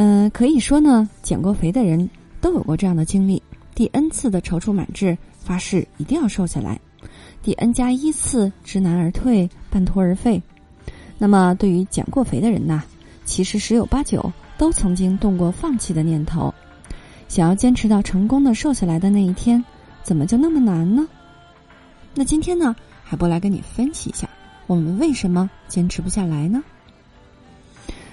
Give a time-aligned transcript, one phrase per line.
[0.00, 2.08] 嗯，可以说呢，减过肥的人
[2.40, 3.42] 都有过这样的经历：
[3.74, 6.78] 第 n 次的踌躇满志，发誓一定要瘦下来；
[7.42, 10.40] 第 n 加一次知难而退，半途而废。
[11.18, 12.84] 那么，对于减过肥的人呐，
[13.24, 16.54] 其实十有八九都曾经动过放弃的念头。
[17.26, 19.64] 想要坚持到成功的瘦下来的那一天，
[20.04, 21.08] 怎么就那么难呢？
[22.14, 24.30] 那今天呢，海波来跟你分析一下，
[24.68, 26.62] 我们为什么坚持不下来呢？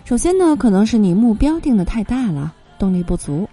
[0.06, 3.50] 首先呢，可能是你目标定的太大了，动力不足。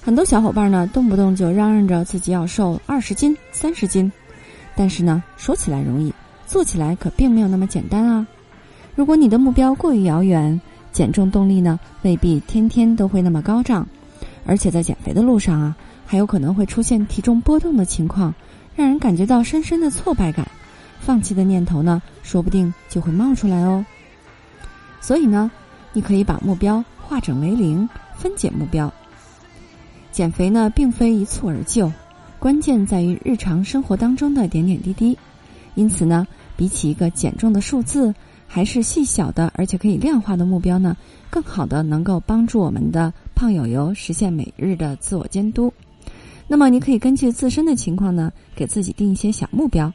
[0.00, 4.10] 很多小伙伴呢，动不动就嚷嚷着自己要瘦二十斤、三十斤，
[4.74, 6.10] 但是呢，说起来容易，
[6.46, 8.26] 做起来可并没有那么简单啊。
[8.94, 10.58] 如果你的目标过于遥远，
[10.92, 13.86] 减重动力呢，未必天天都会那么高涨，
[14.46, 18.34] 而且在减肥的路上啊，还有可能会出现体重波动的情况，
[18.74, 20.50] 让人感觉到深深的挫败感，
[21.00, 23.84] 放弃的念头呢，说不定就会冒出来哦。
[25.00, 25.50] 所以呢，
[25.92, 28.92] 你可以把目标化整为零，分解目标。
[30.12, 31.90] 减肥呢，并非一蹴而就，
[32.38, 35.16] 关键在于日常生活当中的点点滴滴。
[35.74, 38.14] 因此呢，比起一个减重的数字，
[38.46, 40.96] 还是细小的而且可以量化的目标呢，
[41.30, 45.72] 更好的能够帮助我们的胖友友实现每日的自我监督。
[46.46, 49.92] 那么，你可以根据自身的情况呢，给自己定一些小目标，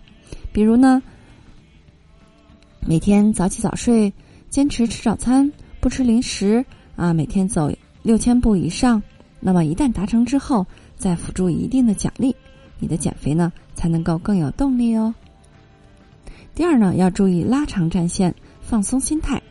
[0.54, 1.04] 比如呢，
[2.88, 4.12] 每天早起早睡。
[4.56, 6.64] 坚持吃早餐，不吃零食
[6.96, 7.12] 啊！
[7.12, 7.70] 每天走
[8.04, 9.04] 六千步以上。
[9.42, 12.34] 那么一旦达成之后，再辅助一定的奖励，
[12.80, 15.14] 你的减肥呢才能够更有动力哦。
[16.54, 19.44] 第二呢，要注意拉长战线，放松心态。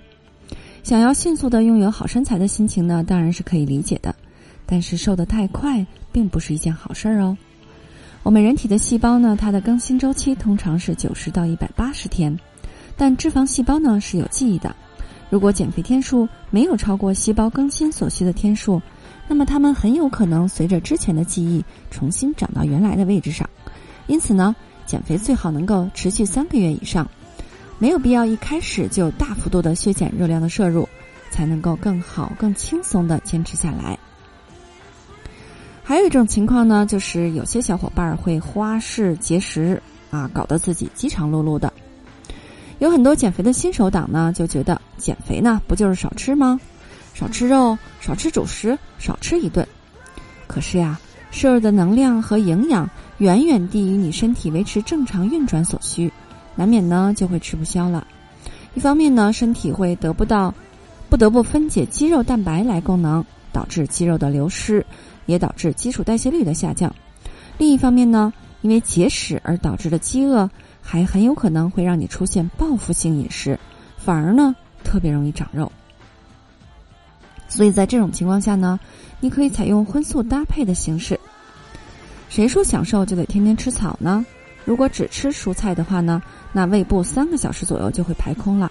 [0.83, 4.17] 想要迅速的拥有好身材的心情呢，当然是可以理解的。
[4.65, 7.37] 但是瘦得太快，并不是一件好事儿哦。
[8.23, 12.35] 我们人体的细胞呢，它的更新周期通常是九十到一百八十天，
[12.97, 14.75] 但脂肪细胞呢是有记忆的。
[15.35, 18.81] 如果减肥天数没有超过细胞更新所需的天数，
[19.27, 23.51] 那么它们很有可能随着之前的记忆重新长到原来的位置上。
[24.07, 24.55] 因此呢，
[24.87, 27.05] 减肥最好能够持续三个月以上，
[27.81, 30.89] 没有必要一开始就大幅度的削减热量的摄入，
[31.33, 33.99] 才能够更好、更轻松的坚持下来。
[35.83, 41.73] 还有一种情况呢，就是有些小伙伴会花式节食啊，搞得自己饥肠辘辘的。
[42.85, 46.61] 有很多减肥的新手党呢，就觉得减肥呢不就是少吃吗？
[47.15, 49.67] 少吃肉，少吃主食，少吃一顿。
[50.47, 51.01] 可是呀，
[51.31, 52.87] 摄入的能量和营养
[53.17, 56.13] 远远低于你身体维持正常运转所需，
[56.57, 58.07] 难免呢就会吃不消了。
[58.75, 60.55] 一方面呢，身体会得不到，
[61.09, 64.85] 不得不分解肌肉蛋白来供能，导致肌肉的流失，
[65.25, 66.95] 也导致基础代谢率的下降。
[67.57, 68.31] 另一方面呢，
[68.61, 70.51] 因为节食而导致的饥饿。
[70.85, 73.59] 还很有可能会让你出现报复性饮食，
[73.97, 75.73] 反而呢特别容易长肉。
[77.49, 78.79] 所以在这种情况下呢，
[79.19, 81.19] 你可以采用荤素搭配的形式。
[82.29, 84.25] 谁说享受就得天天吃草呢？
[84.65, 86.23] 如果只吃蔬菜的话呢，
[86.53, 88.71] 那胃部三个小时左右就会排空了，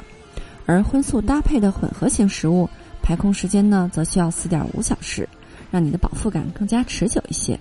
[0.66, 2.70] 而荤素搭配的混合型食物，
[3.02, 5.28] 排空时间呢则需要四点五小时，
[5.72, 7.60] 让你的饱腹感更加持久一些。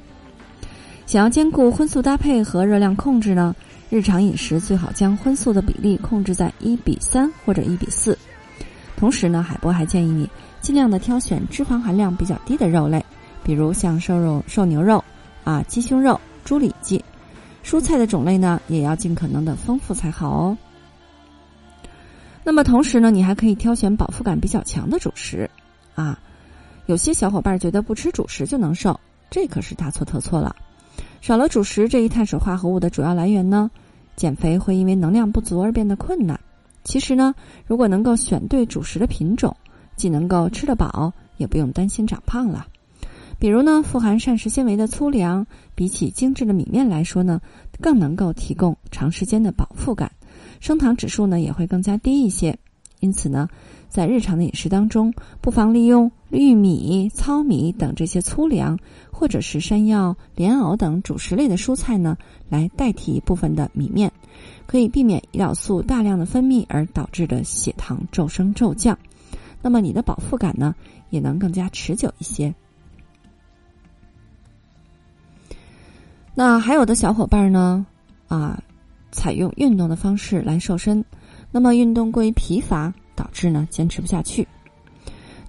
[1.06, 3.54] 想要兼顾荤素搭配和热量控制呢？
[3.90, 8.16] 日常饮食最好将荤素的比例控制在一比三或者一比四，
[8.96, 10.26] 同时呢，海波还建议你
[10.62, 13.04] 尽量的挑选脂肪含量比较低的肉类，
[13.44, 15.04] 比如像瘦肉、瘦牛肉
[15.44, 17.04] 啊、鸡胸肉、猪里脊。
[17.62, 20.56] 蔬菜的种类呢，也要尽可能的丰富才好哦。
[22.42, 25.48] 那么同时呢，你还可以挑选饱腹感比较强的主食
[25.94, 26.18] 啊。
[26.86, 28.98] 有些小伙伴觉得不吃主食就能瘦，
[29.30, 30.56] 这可是大错特错了。
[31.22, 33.70] 少了主食这一碳水化合物的主要来源呢。
[34.16, 36.38] 减肥会因为能量不足而变得困难。
[36.82, 37.32] 其实呢，
[37.64, 39.56] 如果能够选对主食的品种，
[39.94, 42.66] 既能够吃得饱，也不用担心长胖了。
[43.38, 45.46] 比如呢，富含膳食纤维的粗粮，
[45.76, 47.40] 比起精致的米面来说呢，
[47.80, 50.10] 更能够提供长时间的饱腹感，
[50.58, 52.58] 升糖指数呢也会更加低一些。
[52.98, 53.48] 因此呢，
[53.88, 58.78] 在日常的饮食当中，不妨利用玉米、糙米等这些粗粮，
[59.10, 62.16] 或者是山药、莲藕等主食类的蔬菜呢，
[62.48, 64.10] 来代替部分的米面，
[64.66, 68.98] 可以避免胰岛素大量的分泌而导致的血糖骤升骤降。
[69.60, 70.74] 那么你的饱腹感呢
[71.10, 72.52] 也能更加持久一些。
[76.34, 77.84] 那还有的小伙伴呢，
[78.26, 78.58] 啊，
[79.10, 81.04] 采用运动的方式来瘦身，
[81.50, 84.48] 那么运动过于疲乏，导致呢坚持不下去。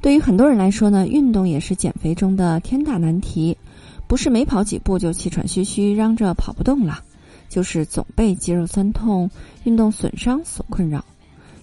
[0.03, 3.57] 对于很多人来说呢，运动也是减肥中的天大难题，
[4.05, 6.99] 不是没跑几步就气喘吁吁嚷着跑不动了，
[7.47, 9.31] 就是总被肌肉酸痛、
[9.63, 11.05] 运动损伤所困扰，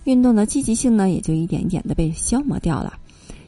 [0.05, 2.95] 运动的积极性呢也就一点一点的被消磨掉了。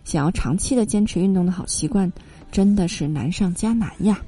[0.05, 2.13] 想要长期的坚持运动的好习惯，
[2.51, 4.21] 真的是难上加难呀。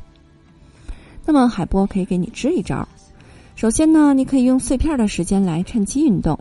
[1.27, 2.89] 那么海波可以给你支一招。
[3.55, 6.39] 首先呢，你可以用碎片的时间来趁机运动。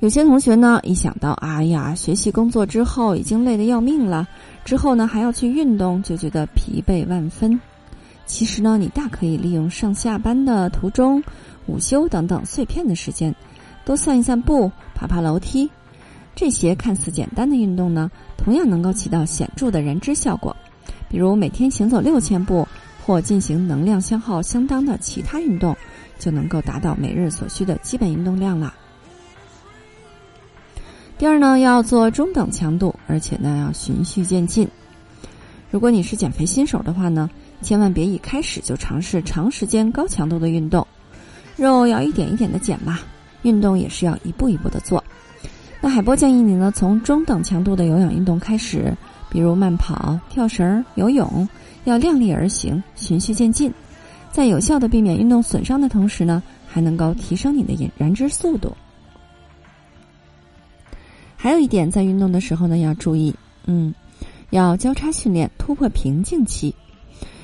[0.00, 4.28] 有些同学呢，一想到哎呀，学习工作之后已经累得要命了，
[4.64, 7.58] 之后呢还要去运动，就觉得疲惫万分。
[8.26, 11.22] 其实呢，你大可以利用上下班的途中、
[11.66, 13.34] 午休等等碎片的时间，
[13.84, 15.70] 多散一散步、爬爬楼梯。
[16.34, 20.54] 这些看似简单的运动呢，同样能够起到显著的燃脂效果。
[21.08, 22.66] 比如每天行走六千步。
[23.06, 25.76] 或进行能量消耗相当的其他运动，
[26.18, 28.74] 就能够达到每日所需的基本运动量了。
[31.18, 34.68] 第二呢，要做中等强度，而且呢要循序渐进。
[35.70, 37.30] 如果你是减肥新手的话呢，
[37.62, 40.86] 千万别一开始就尝试长时间高强度的运动，
[41.56, 42.98] 肉要一点一点的减嘛。
[43.42, 45.02] 运动也是要一步一步的做。
[45.80, 48.92] 那海波建议你呢，从中等强度的有氧运动开始，
[49.30, 51.48] 比如慢跑、跳绳、游泳。
[51.84, 53.72] 要量力而行，循序渐进，
[54.32, 58.76] 在有效的避免运动损伤的同时呢，还能够提升你的燃燃脂速度。
[61.36, 63.34] 还有一点，在运动的时候呢，要注意，
[63.66, 63.94] 嗯，
[64.50, 66.74] 要交叉训练，突破瓶颈期。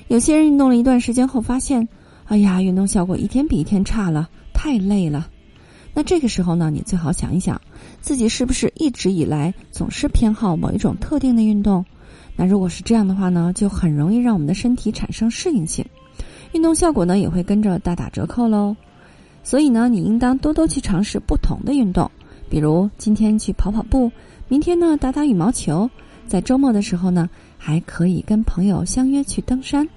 [0.08, 1.86] 有些人运动了一段时间后，发现，
[2.24, 5.28] 哎呀，运动效果一天比一天差了，太累了。
[5.94, 7.60] 那这个时候呢，你最好想一想，
[8.00, 11.84] 自己是不是一直以来总是偏好某一种特定的运动。
[12.34, 15.84] 那如果是这样的话呢，就很容易让我们的身体产生适应性，
[16.52, 18.74] 运动效果呢也会跟着大打折扣喽。
[19.42, 22.10] 所以呢，你应当多多去尝试不同的运动，
[22.52, 24.12] 比如今天去跑跑步，
[24.46, 25.88] 明天呢打打羽毛球，
[26.26, 27.26] 在周末的时候呢
[27.56, 29.88] 还可以跟朋友相约去登山。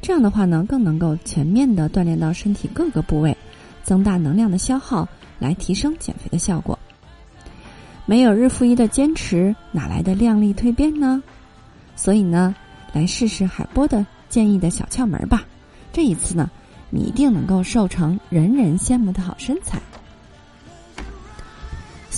[0.00, 3.36] 这样的话呢，更能够全面的锻炼到身体各个部位，
[3.82, 5.08] 增大能量的消耗，
[5.40, 6.78] 来提升减肥的效果。
[8.06, 11.20] 没有日复一的坚持，哪来的量力蜕变呢？
[11.96, 12.54] 所以呢，
[12.92, 15.44] 来试试海波的建议的小窍门吧。
[15.92, 16.48] 这一次呢，
[16.88, 19.82] 你一定能够瘦成人人羡慕的好身材。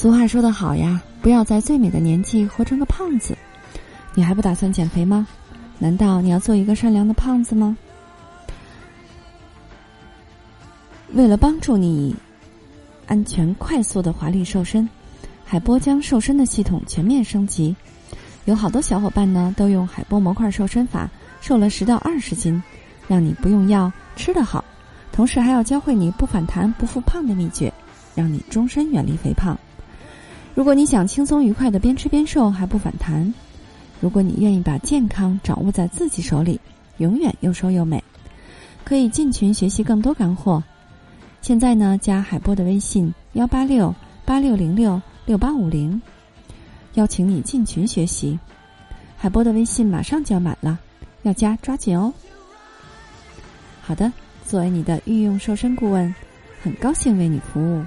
[0.02, 3.38] 俗话说得好呀，不要在最美的年纪活成个胖子。
[4.16, 5.24] 你还不打算减肥吗？
[5.78, 7.76] 难道你要做一个善良的胖子吗？
[11.12, 12.16] 为了帮助你
[13.06, 14.88] 安全快速的华丽瘦身，
[15.44, 17.76] 海波将瘦身的系统全面升级。
[18.46, 21.08] 有好多小伙伴呢，都用海波模块瘦身法
[21.40, 22.60] 瘦了十到二十斤，
[23.06, 24.64] 让你不用药吃得好，
[25.12, 27.72] 同时还要教会你不反弹不复胖的秘诀，
[28.16, 29.56] 让你终身远离肥胖。
[30.54, 33.32] 如果你想轻松愉快的边吃边瘦还不反弹，
[34.00, 36.60] 如果你愿意把健康掌握在自己手里，
[36.98, 38.02] 永远又瘦又美，
[38.84, 40.62] 可以进群学习更多干货。
[41.40, 43.94] 现在呢，加海波的微信幺八六
[44.26, 46.00] 八六零六六八五零。
[46.94, 48.38] 邀请你进群学习，
[49.16, 50.78] 海波的微信马上就要满了，
[51.22, 52.12] 要加抓紧哦。
[53.80, 54.12] 好的，
[54.46, 56.14] 作为你的御用瘦身顾问，
[56.62, 57.82] 很高兴为你服务。